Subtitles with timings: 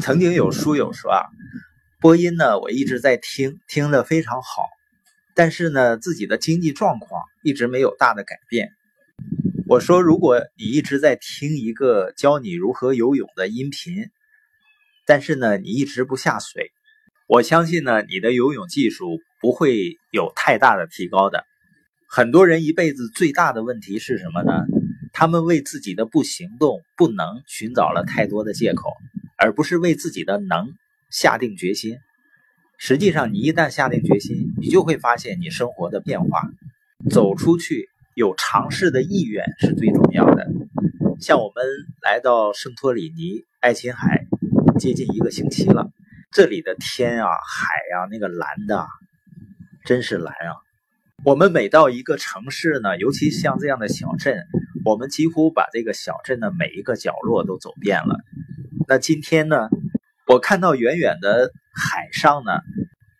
[0.00, 1.26] 曾经有书友说啊，
[2.00, 4.64] 播音呢，我一直在听，听得非常好，
[5.34, 8.70] 但是呢，自己的经济状况一直没有大的改变。
[9.66, 14.08] 我说，如果你一直在听一个教你如何游泳的音频，
[15.06, 16.72] 但是呢，你一直不下水，
[17.26, 21.44] 我相信呢，你的游泳技术不会有太大的提高的。
[22.08, 24.64] 很多人一辈子最大的问题是什么呢？
[25.12, 28.90] 他们为自己的不行动、不能寻找了太多的借口，
[29.40, 30.74] 而不是为自己的能
[31.10, 31.96] 下定决心。
[32.78, 36.48] 实际上，你一旦下定决心，你就会发现你生活的变化，
[37.10, 37.88] 走出去。
[38.16, 40.46] 有尝试的意愿是最重要的。
[41.20, 41.64] 像我们
[42.02, 44.26] 来到圣托里尼爱琴海，
[44.78, 45.90] 接近一个星期了。
[46.30, 48.84] 这里的天啊，海啊，那个蓝的，
[49.86, 50.58] 真是蓝啊！
[51.24, 54.42] 我们每到一个城市呢，尤其像这样的小镇，
[54.84, 58.18] 我们几乎把这个小镇的每一个角落都走遍了。
[58.88, 59.68] 那今天呢，
[60.26, 62.52] 我看到远远的海上呢，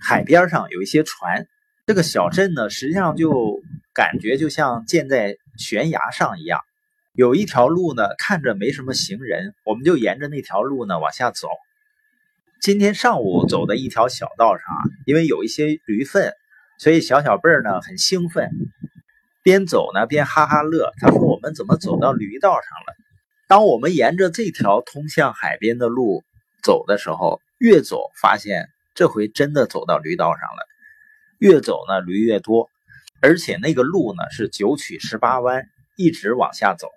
[0.00, 1.46] 海边上有一些船。
[1.86, 3.60] 这个小镇呢，实际上就。
[3.94, 6.62] 感觉就像建在悬崖上一样，
[7.12, 11.46] 有一条路呢，看着没什么行人，我们就沿着那条路呢往下走。
[12.62, 16.32] 今天上午走的一条小道上啊，因为有一些驴粪，
[16.78, 18.48] 所以小小贝儿呢很兴奋，
[19.42, 20.90] 边走呢边哈哈乐。
[20.98, 22.96] 他说：“我们怎么走到驴道上了？”
[23.52, 26.24] 当我们沿着这条通向海边的路
[26.62, 30.66] 走的时候，越走发现这回真的走到驴道上了，
[31.38, 32.70] 越走呢驴越多。
[33.20, 35.66] 而且那个路呢是九曲十八弯，
[35.98, 36.88] 一直往下走。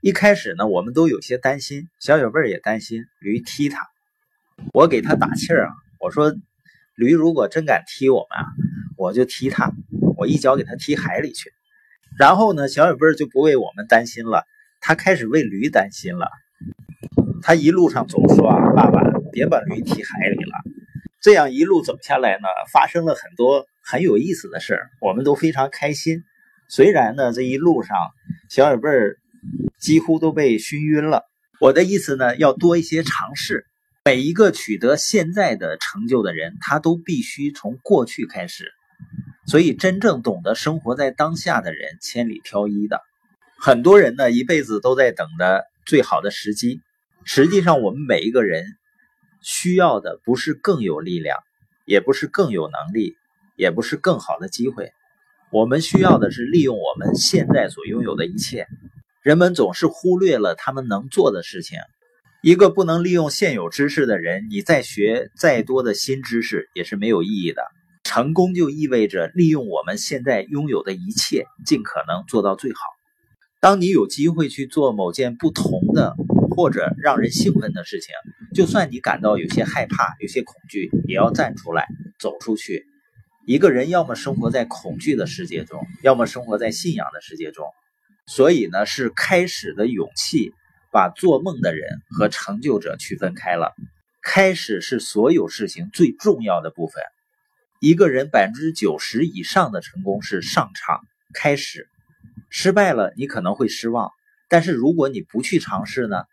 [0.00, 3.86] 一开始呢，我们都有些担心，小小贝儿也担心驴踢他。
[4.74, 6.34] 我给他打气儿啊，我说
[6.96, 8.46] 驴如果真敢踢我们啊，
[8.96, 9.70] 我就踢他，
[10.16, 11.52] 我一脚给他踢海里去。
[12.18, 14.44] 然后呢，小小贝儿就不为我们担心了，
[14.80, 16.28] 他开始为驴担心了。
[17.42, 19.00] 他一路上总说啊，爸爸
[19.32, 20.52] 别把驴踢海里了。
[21.20, 23.66] 这样一路走下来呢，发生了很多。
[23.82, 26.22] 很有意思的事儿，我们都非常开心。
[26.68, 27.96] 虽然呢，这一路上
[28.48, 29.16] 小耳贝儿
[29.80, 31.24] 几乎都被熏晕了。
[31.60, 33.64] 我的意思呢，要多一些尝试。
[34.04, 38.70] 每一个取得现在的成就的人，他都必须从过去开始。
[39.46, 43.00] 所以，真正懂得生活在当下的人，千里挑一的。
[43.60, 46.80] 很多人呢，一辈子都在等的最好的时机。
[47.24, 48.64] 实际上，我们每一个人
[49.42, 51.38] 需要的不是更有力量，
[51.84, 53.16] 也不是更有能力。
[53.56, 54.90] 也不是更好的机会，
[55.52, 58.66] 我们需要的是利用我们现在所拥有的一切。
[59.22, 61.78] 人们总是忽略了他们能做的事情。
[62.40, 67.62] 一个不能利用现有知识的人，你再学再多的新知识也是没有意义的。
[68.02, 72.78] 成功就意味着利用我们现在拥有的一切，尽可能做到最好。
[73.60, 76.16] 当你有机会去做某件不同的
[76.56, 78.14] 或者让人兴奋的事情，
[78.54, 81.86] 就算你感到有些害怕、有些恐惧，也要站出来，
[82.18, 82.86] 走出去。
[83.46, 87.66] 一个人要么生活在恐惧的世界中，要么生活在信仰的世界中。
[88.26, 90.52] 所以呢，是开始的勇气
[90.90, 93.74] 把做梦的人和成就者区分开了。
[94.22, 97.02] 开始是所有事情最重要的部分。
[97.78, 101.00] 一个人百分之九十以上的成功是上场
[101.34, 101.89] 开始，
[102.50, 104.10] 失败了你可能会失望，
[104.48, 106.24] 但是如果你不去尝试呢，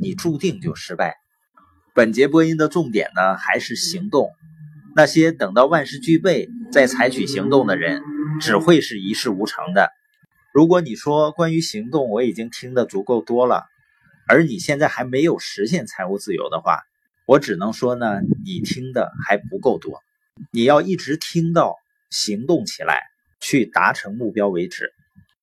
[0.00, 1.16] 你注定就失败。
[1.92, 4.30] 本节播音的重点呢，还是行动。
[4.94, 8.00] 那些等到万事俱备再采取行动的人，
[8.40, 9.90] 只会是一事无成的。
[10.54, 13.66] 如果你说关于行动我已经听得足够多了，
[14.28, 16.80] 而你现在还没有实现财务自由的话，
[17.26, 20.00] 我只能说呢，你听的还不够多。
[20.52, 21.74] 你要一直听到
[22.08, 23.02] 行动起来，
[23.40, 24.92] 去达成目标为止。